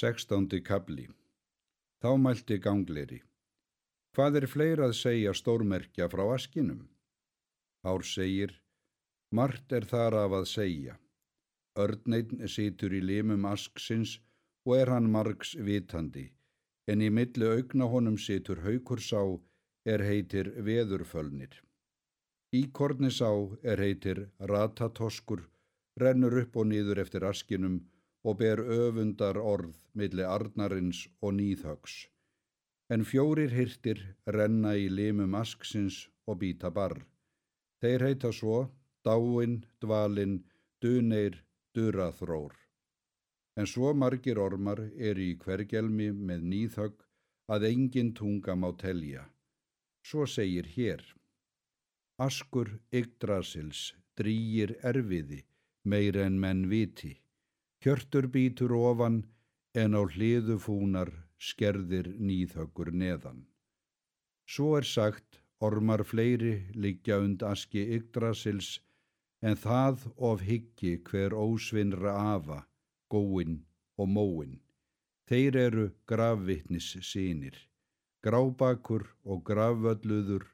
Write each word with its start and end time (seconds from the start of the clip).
Sextándi 0.00 0.62
kabli. 0.64 1.02
Þá 2.00 2.10
mælti 2.24 2.56
gangleri. 2.64 3.18
Hvað 4.16 4.38
er 4.38 4.46
fleira 4.48 4.86
að 4.88 4.94
segja 4.96 5.34
stórmerkja 5.36 6.06
frá 6.12 6.22
askinum? 6.36 6.86
Ár 7.84 8.06
segir, 8.08 8.54
margt 9.36 9.74
er 9.76 9.84
þar 9.90 10.16
af 10.22 10.36
að 10.38 10.46
segja. 10.54 10.94
Örneinn 11.84 12.48
situr 12.54 12.96
í 12.96 13.02
limum 13.10 13.44
asksins 13.50 14.16
og 14.64 14.78
er 14.78 14.94
hann 14.94 15.12
margs 15.18 15.52
vitandi, 15.68 16.26
en 16.88 17.04
í 17.04 17.12
milli 17.18 17.52
augna 17.58 17.92
honum 17.92 18.16
situr 18.16 18.64
haukursá 18.64 19.20
er 19.84 20.06
heitir 20.08 20.54
veðurfölnir. 20.70 21.52
Íkornisá 22.56 23.32
er 23.62 23.84
heitir 23.84 24.26
ratatoskur, 24.40 25.44
rennur 26.00 26.40
upp 26.46 26.56
og 26.56 26.72
niður 26.72 27.04
eftir 27.04 27.28
askinum 27.34 27.82
og 28.24 28.38
ber 28.40 28.60
öfundar 28.60 29.38
orð 29.40 29.76
milli 29.96 30.24
arnarins 30.24 31.06
og 31.22 31.36
nýðhögs. 31.38 32.06
En 32.90 33.04
fjórir 33.06 33.52
hirtir 33.54 34.00
renna 34.26 34.74
í 34.76 34.88
limum 34.90 35.36
asksins 35.38 36.08
og 36.26 36.40
býta 36.42 36.70
barr. 36.74 36.98
Þeir 37.80 38.04
heita 38.08 38.32
svo 38.34 38.58
dáin, 39.06 39.60
dvalin, 39.80 40.40
duneir, 40.82 41.38
duraþrór. 41.74 42.52
En 43.56 43.66
svo 43.66 43.92
margir 43.94 44.38
ormar 44.38 44.82
eru 44.96 45.22
í 45.22 45.36
hvergelmi 45.40 46.10
með 46.12 46.44
nýðhögg 46.52 47.06
að 47.50 47.66
engin 47.70 48.12
tunga 48.14 48.54
má 48.56 48.70
telja. 48.82 49.24
Svo 50.06 50.26
segir 50.26 50.68
hér. 50.76 51.02
Askur 52.20 52.76
Yggdrasils 52.92 53.94
drýir 54.18 54.76
erfiði 54.84 55.40
meira 55.84 56.26
en 56.28 56.38
menn 56.40 56.66
viti. 56.68 57.14
Hjörtur 57.80 58.26
býtur 58.28 58.72
ofan 58.76 59.22
en 59.82 59.96
á 59.96 60.02
hliðu 60.04 60.58
fúnar 60.60 61.10
skerðir 61.40 62.10
nýðhöggur 62.20 62.90
neðan. 62.92 63.46
Svo 64.44 64.74
er 64.76 64.84
sagt, 64.84 65.40
ormar 65.64 66.04
fleiri 66.04 66.52
liggja 66.74 67.16
und 67.24 67.42
aski 67.52 67.86
Yggdrasils 67.96 68.80
en 69.40 69.56
það 69.56 70.04
of 70.30 70.44
higgi 70.44 70.98
hver 71.08 71.32
ósvinnra 71.32 72.12
afa, 72.34 72.60
góin 73.08 73.62
og 73.96 74.12
móin. 74.12 74.58
Þeir 75.24 75.56
eru 75.64 75.88
gravvittnis 76.10 76.92
sínir, 77.00 77.56
grábakur 78.20 79.06
og 79.24 79.44
gravvölluður, 79.48 80.44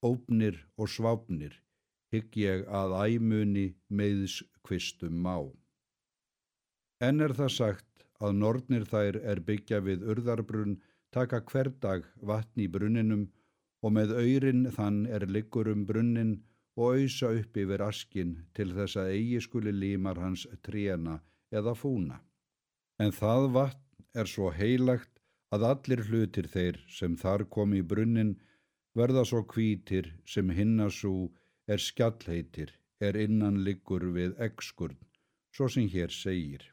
ópnir 0.00 0.62
og 0.78 0.88
svápnir, 0.88 1.58
higg 2.08 2.32
ég 2.40 2.64
að 2.68 2.96
æmunni 3.04 3.74
meðs 3.90 4.40
kvistum 4.64 5.20
má. 5.20 5.52
En 7.02 7.20
er 7.26 7.34
það 7.34 7.52
sagt 7.56 8.04
að 8.22 8.36
nortnir 8.40 8.84
þær 8.86 9.18
er 9.32 9.40
byggja 9.46 9.80
við 9.86 10.04
urðarbrunn 10.14 10.76
taka 11.14 11.40
hver 11.50 11.70
dag 11.84 12.04
vatn 12.30 12.64
í 12.64 12.68
brunninum 12.74 13.24
og 13.82 13.94
með 13.96 14.14
öyrin 14.22 14.68
þann 14.76 15.04
er 15.16 15.26
liggur 15.36 15.70
um 15.72 15.82
brunnin 15.88 16.36
og 16.78 16.94
auðsa 16.96 17.32
upp 17.38 17.58
yfir 17.62 17.82
askin 17.84 18.36
til 18.56 18.70
þess 18.76 19.00
að 19.02 19.14
eigi 19.16 19.40
skuli 19.46 19.72
límar 19.74 20.20
hans 20.22 20.46
tréna 20.68 21.18
eða 21.50 21.74
fúna. 21.76 22.20
En 23.02 23.12
það 23.12 23.48
vatn 23.56 24.20
er 24.22 24.30
svo 24.30 24.52
heilagt 24.54 25.12
að 25.52 25.66
allir 25.68 26.04
hlutir 26.08 26.48
þeir 26.54 26.78
sem 26.98 27.16
þar 27.22 27.44
kom 27.56 27.74
í 27.76 27.82
brunnin 27.82 28.36
verða 28.96 29.24
svo 29.28 29.42
kvítir 29.54 30.12
sem 30.34 30.52
hinnasú 30.58 31.16
er 31.68 31.82
skjallheitir 31.82 32.72
er 33.02 33.18
innan 33.18 33.60
liggur 33.66 34.04
við 34.14 34.38
eggskurn, 34.46 34.96
svo 35.52 35.68
sem 35.68 35.88
hér 35.90 36.14
segir. 36.14 36.71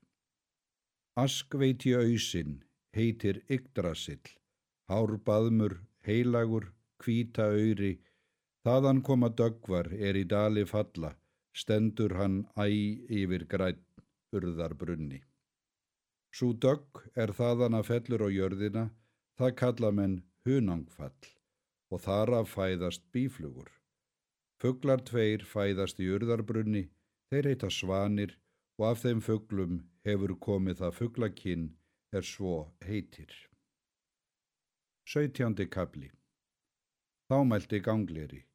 Askveiti 1.19 1.91
auðsinn 1.97 2.59
heitir 2.95 3.39
Yggdrasill, 3.51 4.29
hárbaðmur, 4.91 5.73
heilagur, 6.07 6.67
kvíta 7.01 7.47
auðri, 7.55 7.89
þaðan 8.63 9.01
koma 9.07 9.29
dögvar 9.41 9.89
er 10.09 10.19
í 10.19 10.23
dali 10.33 10.63
falla, 10.69 11.11
stendur 11.51 12.15
hann 12.19 12.37
æ 12.55 12.67
yfir 13.19 13.43
græn, 13.51 13.81
urðar 14.31 14.77
brunni. 14.79 15.19
Sú 16.31 16.53
dögg 16.53 17.03
er 17.15 17.33
þaðan 17.35 17.79
að 17.81 17.89
fellur 17.91 18.23
á 18.23 18.29
jörðina, 18.37 18.85
það 19.35 19.55
kalla 19.63 19.91
menn 19.99 20.17
hunangfall 20.47 21.31
og 21.89 22.03
þar 22.05 22.35
að 22.41 22.51
fæðast 22.53 23.03
bíflugur. 23.11 23.71
Fugglar 24.61 25.03
tveir 25.09 25.43
fæðast 25.43 25.99
í 25.99 26.07
urðarbrunni, 26.15 26.85
þeir 27.33 27.51
heita 27.51 27.73
svanir 27.73 28.37
og 28.79 28.85
af 28.87 29.01
þeim 29.03 29.19
fugglum 29.19 29.79
hefur 30.07 30.31
komið 30.39 30.77
það 30.79 30.93
fugglakinn 30.97 31.63
er 32.15 32.23
svo 32.23 32.53
heitir. 32.87 33.33
17. 35.09 35.65
kabli 35.73 36.07
Þá 37.29 37.37
mælti 37.45 37.79
gangleri. 37.83 38.45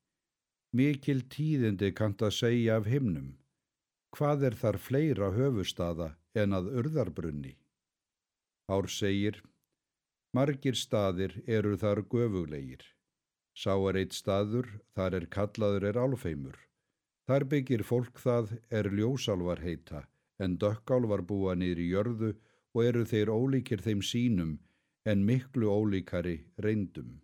Mikil 0.73 1.21
tíðindi 1.31 1.91
kant 1.95 2.25
að 2.25 2.33
segja 2.39 2.79
af 2.81 2.89
himnum. 2.91 3.34
Hvað 4.17 4.47
er 4.49 4.57
þar 4.63 4.79
fleira 4.87 5.29
höfustada 5.37 6.09
en 6.34 6.57
að 6.57 6.73
urðarbrunni? 6.81 7.53
Ár 8.73 8.89
segir, 8.89 9.43
margir 10.34 10.79
staðir 10.79 11.37
eru 11.47 11.77
þar 11.77 12.01
göfuglegir. 12.09 12.83
Sá 13.55 13.77
er 13.77 14.01
eitt 14.01 14.17
staður, 14.17 14.73
þar 14.97 15.21
er 15.21 15.29
kallaður 15.37 15.87
er 15.93 16.01
álfeimur. 16.01 16.57
Þar 17.29 17.49
byggir 17.53 17.84
fólk 17.87 18.19
það 18.25 18.57
er 18.71 18.91
ljósálvar 18.91 19.63
heita 19.63 20.03
en 20.43 20.56
dökkálvar 20.62 21.22
búa 21.28 21.55
niður 21.59 21.83
í 21.84 21.91
jörðu 21.91 22.31
og 22.75 22.81
eru 22.84 23.05
þeir 23.11 23.31
ólíkir 23.31 23.84
þeim 23.84 24.03
sínum 24.03 24.56
en 25.06 25.25
miklu 25.28 25.71
ólíkari 25.71 26.37
reyndum. 26.67 27.21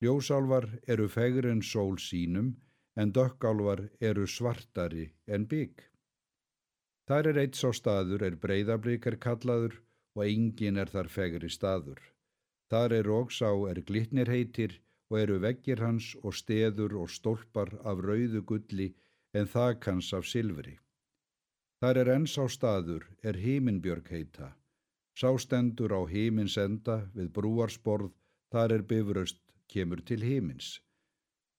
Ljósálvar 0.00 0.66
eru 0.88 1.08
fegri 1.12 1.50
en 1.52 1.62
sól 1.62 1.98
sínum 2.00 2.54
en 2.96 3.12
dökkálvar 3.12 3.82
eru 4.00 4.26
svartari 4.26 5.10
en 5.26 5.46
bygg. 5.50 5.82
Þar 7.08 7.32
er 7.32 7.40
eitt 7.42 7.58
sá 7.58 7.68
staður 7.76 8.24
er 8.28 8.38
breyðablíkar 8.40 9.18
kallaður 9.24 9.80
og 10.16 10.24
engin 10.26 10.80
er 10.80 10.92
þar 10.94 11.10
fegri 11.12 11.50
staður. 11.52 12.00
Þar 12.70 12.94
er 13.00 13.10
ógsá 13.10 13.50
er 13.70 13.82
glitnir 13.88 14.30
heitir 14.30 14.78
og 15.10 15.18
eru 15.18 15.40
veggir 15.42 15.82
hans 15.82 16.12
og 16.22 16.36
steður 16.38 16.94
og 17.02 17.10
stólpar 17.10 17.74
af 17.82 18.02
rauðu 18.06 18.44
gulli 18.46 18.92
en 19.34 19.50
þakans 19.50 20.12
af 20.14 20.28
silfri. 20.30 20.78
Þar 21.80 21.98
er 22.02 22.08
enn 22.12 22.26
sá 22.28 22.44
staður, 22.52 23.06
er 23.24 23.38
híminbjörg 23.40 24.08
heita. 24.12 24.50
Sástendur 25.16 25.94
á 25.96 26.04
hímins 26.12 26.56
enda 26.60 26.96
við 27.14 27.30
brúarsborð, 27.36 28.10
þar 28.52 28.74
er 28.76 28.82
bifröst, 28.90 29.40
kemur 29.72 30.02
til 30.04 30.20
hímins. 30.20 30.80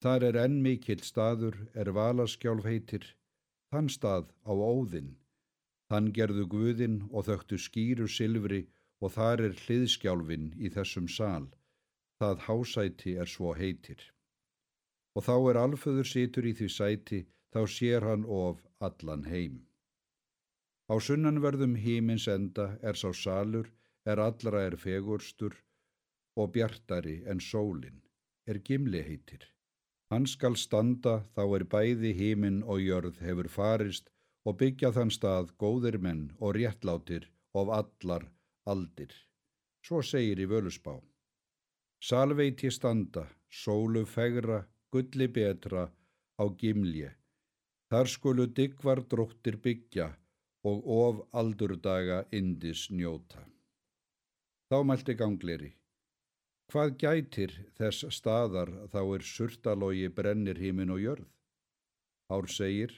Þar 0.02 0.26
er 0.30 0.38
enn 0.44 0.60
mikill 0.66 1.02
staður, 1.06 1.58
er 1.74 1.90
valaskjálf 1.98 2.68
heitir, 2.70 3.08
þann 3.74 3.90
stað 3.90 4.30
á 4.46 4.54
óðinn. 4.54 5.16
Þann 5.90 6.12
gerðu 6.18 6.46
guðinn 6.54 7.00
og 7.10 7.26
þögtu 7.30 7.58
skýru 7.66 8.08
silfri 8.08 8.62
og 9.02 9.14
þar 9.18 9.46
er 9.48 9.58
hliðskjálfin 9.64 10.52
í 10.58 10.70
þessum 10.76 11.10
sál. 11.10 11.50
Það 12.22 12.46
hásæti 12.46 13.18
er 13.18 13.30
svo 13.30 13.56
heitir. 13.58 14.02
Og 15.18 15.26
þá 15.26 15.36
er 15.50 15.62
alföður 15.66 16.08
situr 16.14 16.46
í 16.46 16.54
því 16.54 16.70
sæti, 16.78 17.26
þá 17.54 17.62
sér 17.68 18.06
hann 18.06 18.26
of 18.26 18.62
allan 18.80 19.26
heim. 19.26 19.60
Á 20.92 21.00
sunnanverðum 21.00 21.78
hímins 21.80 22.26
enda 22.28 22.64
er 22.90 22.98
sá 23.00 23.14
salur, 23.16 23.68
er 24.12 24.20
allra 24.20 24.66
er 24.68 24.76
fegurstur 24.76 25.54
og 26.36 26.52
bjartari 26.56 27.22
en 27.32 27.40
sólin, 27.40 28.02
er 28.50 28.60
gimli 28.60 29.00
heitir. 29.08 29.46
Hann 30.12 30.28
skal 30.28 30.58
standa 30.60 31.14
þá 31.38 31.44
er 31.58 31.66
bæði 31.76 32.12
hímin 32.20 32.60
og 32.74 32.84
jörð 32.84 33.24
hefur 33.24 33.48
farist 33.56 34.12
og 34.44 34.58
byggja 34.60 34.92
þann 34.98 35.16
stað 35.16 35.56
góðir 35.64 35.98
menn 36.04 36.26
og 36.44 36.58
réttlátir 36.60 37.30
of 37.56 37.72
allar 37.80 38.28
aldir. 38.68 39.14
Svo 39.88 40.04
segir 40.04 40.44
í 40.44 40.52
völusbá. 40.52 40.98
Salveiti 42.04 42.68
standa, 42.68 43.30
sólu 43.48 44.04
fegra, 44.04 44.66
gulli 44.92 45.32
betra 45.32 45.88
á 46.36 46.44
gimlje. 46.60 47.14
Þar 47.88 48.12
skulu 48.12 48.48
diggvar 48.60 49.06
dróttir 49.08 49.56
byggja 49.64 50.18
og 50.64 50.88
of 50.96 51.22
aldurdaga 51.34 52.24
indis 52.32 52.88
njóta. 52.92 53.44
Þá 54.70 54.78
mælti 54.88 55.16
gangleri. 55.20 55.72
Hvað 56.72 56.94
gætir 57.04 57.54
þess 57.76 58.06
staðar 58.16 58.70
þá 58.94 59.02
er 59.04 59.26
surtalógi 59.28 60.10
brennir 60.16 60.62
hímin 60.62 60.94
og 60.94 61.02
jörð? 61.04 61.30
Ár 62.32 62.48
segir, 62.48 62.94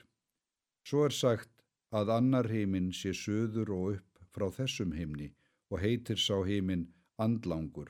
svo 0.85 1.07
er 1.07 1.15
sagt 1.17 1.63
að 1.89 2.11
annar 2.17 2.49
hímin 2.51 2.91
sé 2.93 3.15
söður 3.17 3.71
og 3.73 3.87
upp 3.95 4.25
frá 4.35 4.51
þessum 4.53 4.93
hímni 4.93 5.31
og 5.71 5.81
heitir 5.81 6.21
sá 6.21 6.35
hímin 6.45 6.85
andlangur, 7.17 7.89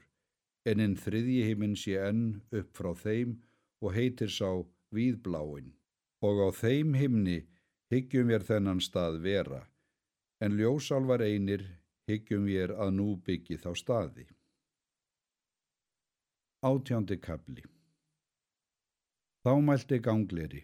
en 0.70 0.80
einn 0.80 0.96
þriðji 0.96 1.50
hímin 1.50 1.76
sé 1.80 1.98
enn 2.00 2.24
upp 2.56 2.72
frá 2.80 2.94
þeim 3.04 3.36
og 3.84 3.96
heitir 3.98 4.32
sá 4.32 4.64
víðbláin. 4.96 5.74
Og 6.24 6.40
á 6.40 6.50
þeim 6.56 6.96
hímni 6.96 7.42
hyggjum 7.94 8.34
við 8.34 8.48
þennan 8.50 8.82
stað 8.82 9.20
vera, 9.22 9.62
en 10.42 10.58
ljósálvar 10.58 11.22
einir 11.22 11.68
hyggjum 12.10 12.50
við 12.50 12.74
að 12.74 12.96
nú 12.98 13.12
byggi 13.28 13.60
þá 13.62 13.70
staði. 13.78 14.26
Átjándi 16.64 17.20
kabli 17.22 17.64
Þá 19.44 19.60
mælti 19.60 19.98
gangleri. 20.00 20.62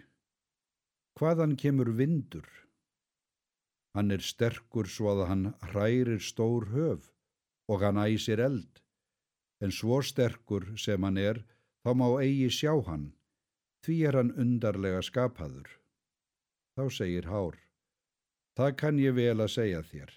Hvaðan 1.19 1.57
kemur 1.59 1.89
vindur? 1.99 2.45
Hann 3.91 4.13
er 4.15 4.23
sterkur 4.23 4.87
svo 4.87 5.09
að 5.11 5.23
hann 5.27 5.41
hrærir 5.71 6.21
stór 6.23 6.69
höf 6.71 7.09
og 7.67 7.83
hann 7.83 7.99
æsir 7.99 8.39
eld, 8.39 8.79
en 9.59 9.75
svo 9.75 9.99
sterkur 9.99 10.69
sem 10.79 11.03
hann 11.03 11.19
er, 11.19 11.41
þá 11.83 11.91
má 11.99 12.05
eigi 12.23 12.47
sjá 12.61 12.71
hann, 12.87 13.09
því 13.83 13.97
er 14.07 14.19
hann 14.21 14.31
undarlega 14.45 15.03
skapaður. 15.03 15.78
Þá 16.79 16.85
segir 16.95 17.25
Hár, 17.27 17.55
það 18.55 18.69
kann 18.79 18.99
ég 19.03 19.15
vel 19.17 19.41
að 19.43 19.49
segja 19.51 19.79
þér. 19.83 20.11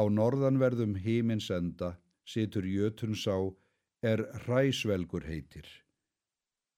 Á 0.00 0.02
norðanverðum 0.08 0.94
hímins 1.04 1.50
enda 1.52 1.90
situr 2.24 2.64
jötun 2.64 3.12
sá 3.12 3.34
er 4.00 4.22
hræsvelgur 4.46 5.26
heitir. 5.28 5.68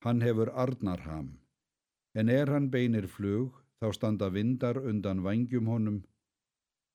Hann 0.03 0.25
hefur 0.27 0.51
arnarham, 0.65 1.31
en 2.19 2.35
er 2.35 2.51
hann 2.51 2.67
beinir 2.75 3.07
flug 3.07 3.63
þá 3.79 3.95
standa 3.95 4.33
vindar 4.35 4.83
undan 4.83 5.23
vangjum 5.23 5.71
honum. 5.71 6.03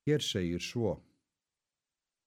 Hér 0.03 0.19
segir 0.19 0.67
svo. 0.67 0.97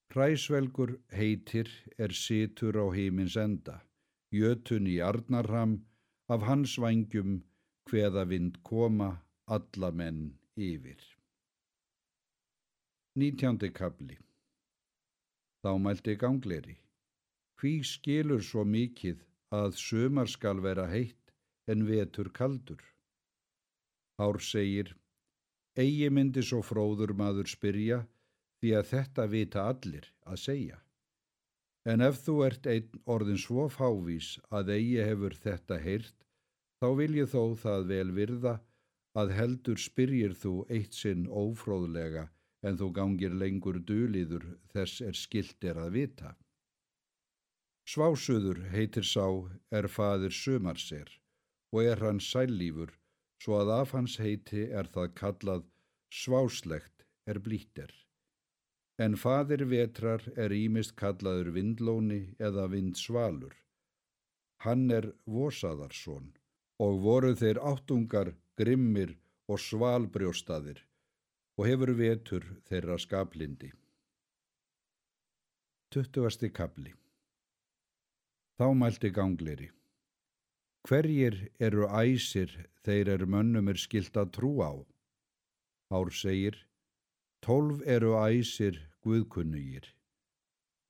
Hræsvelgur 0.09 0.97
heitir 1.13 1.69
er 1.99 2.17
situr 2.25 2.81
á 2.81 2.89
hímins 2.89 3.37
enda, 3.37 3.83
jötun 4.33 4.89
í 4.89 4.97
arnarham, 4.97 5.83
af 6.25 6.49
hans 6.49 6.79
vangjum 6.81 7.43
hveða 7.85 8.25
vind 8.33 8.63
koma 8.65 9.19
alla 9.55 9.91
menn 9.91 10.25
yfir. 10.55 11.01
Nítjándi 13.19 13.71
kabli 13.73 14.17
Þá 15.59 15.71
mælti 15.83 16.15
gangleri. 16.15 16.77
Hví 17.59 17.73
skilur 17.83 18.43
svo 18.45 18.63
mikið 18.63 19.25
að 19.51 19.73
sömar 19.75 20.29
skal 20.31 20.61
vera 20.63 20.85
heitt 20.87 21.33
en 21.67 21.83
vetur 21.89 22.29
kaldur? 22.31 22.79
Hár 24.19 24.39
segir, 24.43 24.93
eigi 25.75 26.07
myndi 26.15 26.43
svo 26.45 26.61
fróður 26.63 27.11
maður 27.21 27.51
spyrja 27.51 27.99
því 28.61 28.71
að 28.79 28.87
þetta 28.93 29.25
vita 29.33 29.65
allir 29.73 30.07
að 30.23 30.41
segja. 30.45 30.79
En 31.91 32.03
ef 32.07 32.23
þú 32.23 32.37
ert 32.47 32.71
einn 32.71 33.03
orðin 33.03 33.43
svo 33.43 33.67
fávís 33.71 34.31
að 34.55 34.73
eigi 34.77 35.03
hefur 35.09 35.35
þetta 35.43 35.79
heyrt, 35.83 36.17
þá 36.79 36.87
vil 37.01 37.13
ég 37.19 37.31
þó 37.33 37.55
það 37.59 37.87
vel 37.91 38.09
virða 38.15 38.55
að 39.19 39.33
heldur 39.37 39.79
spyrjir 39.81 40.35
þú 40.41 40.53
eitt 40.75 40.97
sinn 40.97 41.25
ófróðlega 41.27 42.27
en 42.67 42.77
þú 42.79 42.89
gangir 42.97 43.35
lengur 43.41 43.79
duliður 43.91 44.45
þess 44.73 45.01
er 45.09 45.17
skilt 45.17 45.63
er 45.71 45.79
að 45.79 45.95
vita. 45.97 46.35
Svásuður 47.89 48.59
heitir 48.73 49.07
sá 49.07 49.25
er 49.71 49.87
fadir 49.89 50.35
sumarser 50.35 51.09
og 51.73 51.85
er 51.91 52.03
hann 52.05 52.19
sælífur 52.21 52.91
svo 53.43 53.61
að 53.61 53.71
af 53.77 53.95
hans 53.95 54.17
heiti 54.21 54.67
er 54.81 54.89
það 54.93 55.15
kallað 55.21 55.63
sváslegt 56.21 57.05
er 57.29 57.39
blítir. 57.45 57.91
En 58.99 59.15
fadir 59.15 59.63
vetrar 59.71 60.25
er 60.35 60.51
ímist 60.51 60.95
kallaður 60.99 61.53
vindlóni 61.55 62.21
eða 62.47 62.67
vindsvalur. 62.73 63.55
Hann 64.65 64.89
er 64.91 65.13
vosaðarsson 65.23 66.33
og 66.83 66.99
voru 67.05 67.31
þeir 67.41 67.61
áttungar, 67.71 68.33
grimmir 68.59 69.15
og 69.47 69.61
svalbrjóstaðir 69.63 70.81
og 71.59 71.67
hefur 71.67 71.93
vetur 71.95 72.45
þeirra 72.67 72.97
skaplindi. 72.99 73.69
Tuttugasti 75.89 76.49
kapli 76.53 76.93
Þá 78.59 78.73
mælti 78.75 79.09
gangleri. 79.15 79.69
Hverjir 80.83 81.37
eru 81.63 81.85
æsir 81.87 82.51
þeir 82.83 83.13
eru 83.13 83.27
mönnum 83.31 83.71
er 83.71 83.79
skilt 83.79 84.19
að 84.19 84.33
trú 84.35 84.49
á? 84.59 84.75
Ár 85.95 86.11
segir, 86.11 86.57
tólf 87.39 87.79
eru 87.87 88.17
æsir 88.19 88.81
guðkunnugir. 88.99 89.87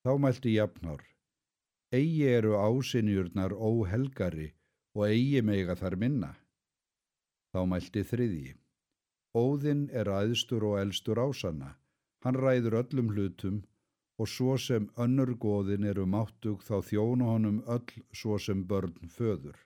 Þá 0.01 0.11
mælti 0.25 0.55
jafnár. 0.57 1.05
Egi 1.93 2.25
eru 2.33 2.57
ásinjurnar 2.57 3.53
óhelgari 3.53 4.49
og 4.97 5.05
eigi 5.05 5.45
mega 5.45 5.77
þar 5.77 5.97
minna. 6.01 6.33
Þá 7.53 7.61
mælti 7.71 8.03
þriðji. 8.11 8.53
Óðinn 9.37 9.89
er 9.93 10.09
aðstur 10.09 10.65
og 10.69 10.79
elstur 10.81 11.21
ásanna, 11.21 11.75
hann 12.25 12.37
ræður 12.37 12.79
öllum 12.81 13.11
hlutum 13.13 13.59
og 14.19 14.27
svo 14.27 14.57
sem 14.59 14.89
önnur 15.03 15.31
góðin 15.43 15.87
eru 15.91 16.05
máttug 16.05 16.63
þá 16.67 16.75
þjónu 16.89 17.27
honum 17.31 17.59
öll 17.75 18.03
svo 18.21 18.37
sem 18.45 18.65
börn 18.71 19.11
föður. 19.17 19.57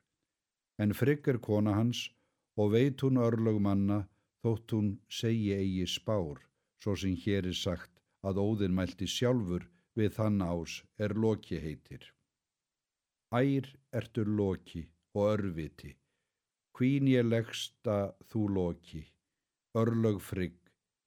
En 0.81 0.93
frigg 0.93 1.27
er 1.31 1.39
kona 1.47 1.73
hans 1.79 2.09
og 2.59 2.73
veit 2.75 3.01
hún 3.01 3.21
örlög 3.27 3.59
manna 3.67 4.03
þótt 4.43 4.75
hún 4.75 4.89
segi 5.19 5.53
eigi 5.55 5.87
spár, 5.87 6.41
svo 6.83 6.95
sem 6.99 7.15
hér 7.25 7.47
er 7.49 7.57
sagt 7.57 7.91
að 8.27 8.41
Óðinn 8.45 8.75
mælti 8.77 9.07
sjálfur 9.09 9.65
við 9.97 10.15
þann 10.17 10.41
ás 10.45 10.81
er 10.99 11.15
loki 11.25 11.59
heitir. 11.63 12.03
Ær 13.33 13.69
ertur 13.99 14.29
loki 14.29 14.83
og 15.15 15.29
örviti, 15.33 15.95
hvín 16.83 17.07
ég 17.07 17.23
leggsta 17.23 18.11
þú 18.27 18.41
loki, 18.57 19.01
örlög 19.79 20.17
frigg, 20.19 20.57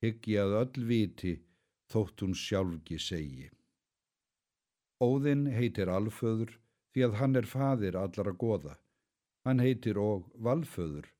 hyggi 0.00 0.38
að 0.40 0.55
öll 0.62 0.87
viti, 0.88 1.32
þótt 1.93 2.25
hún 2.25 2.32
sjálfgi 2.32 2.96
segi. 2.96 3.50
Óðinn 5.05 5.44
heitir 5.52 5.93
alföður 5.93 6.55
því 6.94 7.05
að 7.08 7.19
hann 7.20 7.37
er 7.43 7.49
fadir 7.50 7.99
allara 8.00 8.32
goða. 8.32 8.78
Hann 9.44 9.61
heitir 9.61 10.00
og 10.00 10.25
valföður 10.49 11.12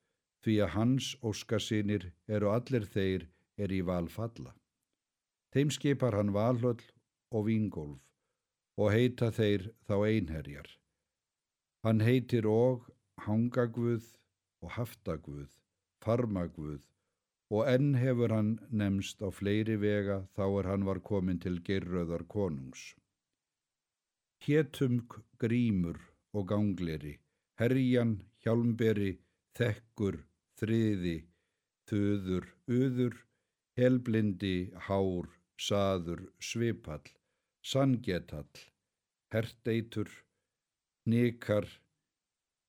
því 0.47 0.57
að 0.65 0.75
hans 0.79 1.13
óskasinir 1.21 2.09
eru 2.27 2.49
allir 2.55 2.89
þeir 2.97 3.29
er 3.61 3.77
í 3.77 3.85
valfalla. 3.85 4.57
Þeim 5.53 5.77
skipar 5.77 6.17
hann 6.17 6.33
valhöll 6.33 6.81
og 7.29 7.51
vingólf 7.53 8.01
og 8.81 8.93
heita 8.97 9.29
þeir 9.37 9.69
þá 9.85 9.97
einherjar. 10.01 10.69
Hann 11.85 12.01
heitir 12.01 12.49
og 12.49 12.89
hangagvuð 13.29 14.17
og 14.67 14.75
haftagvuð, 14.81 15.49
farmagvuð 16.03 16.85
og 17.55 17.69
enn 17.71 17.93
hefur 18.03 18.33
hann 18.35 18.55
nefnst 18.81 19.23
á 19.23 19.31
fleiri 19.39 19.77
vega 19.83 20.19
þá 20.37 20.45
er 20.47 20.69
hann 20.73 20.87
var 20.89 21.01
komin 21.11 21.39
til 21.43 21.61
gerröðar 21.69 22.25
konungs. 22.33 22.83
Hétumk 24.47 25.21
grímur 25.43 26.01
og 26.37 26.49
gangleri, 26.51 27.15
herjan, 27.61 28.17
hjálmberi, 28.43 29.13
þekkur, 29.59 30.19
þriði, 30.59 31.17
þuður, 31.89 32.51
uður, 32.67 33.17
helblindi, 33.79 34.57
hár, 34.89 35.31
saður, 35.69 36.27
svipall, 36.51 37.07
sangetall, 37.63 38.67
herteitur, 39.33 40.11
nikar, 41.07 41.71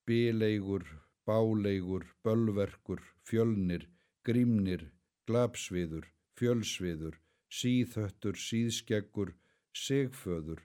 bileigur, 0.07 0.86
báleigur, 1.27 2.05
bölverkur, 2.24 3.01
fjölnir, 3.27 3.84
grímnir, 4.24 4.88
glapsviður, 5.27 6.07
fjölsviður, 6.39 7.17
síðhöttur, 7.51 8.39
síðskeggur, 8.48 9.34
segföður, 9.75 10.62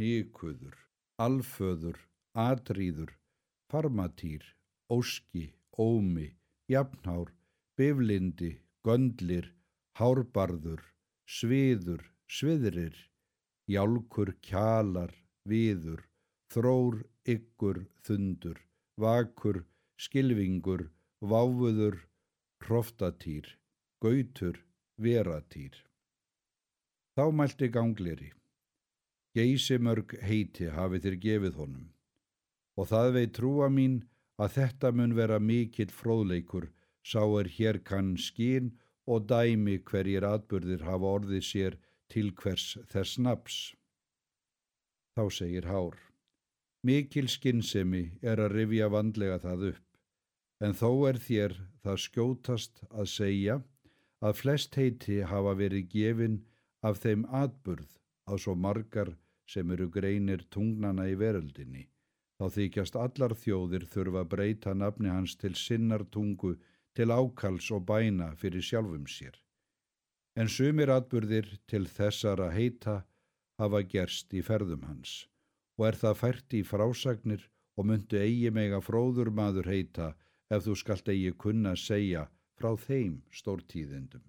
híkuður, 0.00 0.76
alföður, 1.26 1.98
atrýður, 2.34 3.12
farmatýr, 3.70 4.44
óski, 4.90 5.46
ómi, 5.78 6.28
jafnhár, 6.70 7.30
biflindi, 7.78 8.52
göndlir, 8.86 9.50
hárbarður, 9.98 10.82
sviður, 11.26 12.02
sviðrir, 12.26 12.96
jálkur, 13.70 14.34
kjalar, 14.42 15.14
viður, 15.46 16.02
þrór, 16.50 17.02
ykkur, 17.34 17.84
þundur, 18.06 18.58
vakur, 18.98 19.62
skilvingur, 20.00 20.86
váfuður, 21.20 21.98
hroftatýr, 22.64 23.46
gautur, 24.00 24.56
veratýr. 24.96 25.76
Þá 27.16 27.24
mælti 27.36 27.68
gangleri. 27.68 28.30
Geisimörg 29.36 30.16
heiti 30.24 30.70
hafi 30.72 31.02
þér 31.04 31.16
gefið 31.24 31.58
honum 31.60 31.88
og 32.80 32.88
það 32.88 33.10
veit 33.16 33.32
trúa 33.36 33.68
mín 33.70 33.98
að 34.40 34.54
þetta 34.56 34.90
mun 34.96 35.12
vera 35.18 35.38
mikill 35.38 35.92
fróðleikur 35.92 36.70
sá 37.10 37.22
er 37.40 37.50
hér 37.56 37.78
kann 37.90 38.14
skín 38.16 38.72
og 39.06 39.28
dæmi 39.30 39.76
hverjir 39.90 40.24
atbyrðir 40.26 40.86
hafa 40.88 41.12
orðið 41.18 41.44
sér 41.50 41.76
til 42.12 42.32
hvers 42.40 42.78
þess 42.92 43.20
naps. 43.20 43.58
Þá 45.14 45.24
segir 45.36 45.68
Hár. 45.68 45.96
Mikil 46.82 47.28
skinnsemi 47.28 48.04
er 48.22 48.40
að 48.40 48.54
rifja 48.56 48.88
vandlega 48.88 49.38
það 49.44 49.66
upp 49.74 49.89
en 50.60 50.76
þó 50.76 50.90
er 51.08 51.18
þér 51.24 51.56
það 51.84 52.00
skjótast 52.04 52.82
að 52.90 53.10
segja 53.14 53.56
að 54.20 54.36
flest 54.42 54.76
heiti 54.76 55.20
hafa 55.24 55.54
verið 55.56 55.88
gefin 55.94 56.36
af 56.84 57.00
þeim 57.04 57.24
atburð 57.42 57.96
að 58.28 58.42
svo 58.44 58.54
margar 58.54 59.14
sem 59.50 59.70
eru 59.74 59.88
greinir 59.90 60.44
tungnana 60.54 61.08
í 61.10 61.16
veröldinni, 61.18 61.86
þá 62.38 62.44
þykjast 62.56 62.98
allar 63.00 63.34
þjóðir 63.34 63.86
þurfa 63.94 64.24
að 64.24 64.32
breyta 64.34 64.74
nafni 64.76 65.10
hans 65.10 65.36
til 65.40 65.54
sinnar 65.58 66.04
tungu 66.14 66.54
til 66.94 67.10
ákals 67.10 67.70
og 67.74 67.86
bæna 67.88 68.34
fyrir 68.36 68.62
sjálfum 68.62 69.06
sér. 69.08 69.34
En 70.36 70.48
sumir 70.48 70.92
atburðir 70.94 71.48
til 71.66 71.86
þessara 71.88 72.50
heita 72.54 73.00
hafa 73.58 73.82
gerst 73.82 74.32
í 74.36 74.44
ferðum 74.46 74.84
hans 74.86 75.24
og 75.80 75.88
er 75.88 75.96
það 75.96 76.18
fært 76.20 76.54
í 76.54 76.60
frásagnir 76.68 77.46
og 77.80 77.86
myndu 77.88 78.20
eigi 78.20 78.50
mega 78.52 78.82
fróður 78.84 79.30
maður 79.32 79.70
heita 79.72 80.10
ef 80.50 80.66
þú 80.66 80.74
skalt 80.78 81.08
eigi 81.12 81.32
kunna 81.44 81.76
segja 81.78 82.26
frá 82.58 82.74
þeim 82.86 83.20
stórtíðindum. 83.32 84.24